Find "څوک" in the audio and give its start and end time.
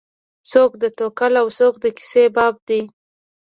0.51-0.71, 1.57-1.73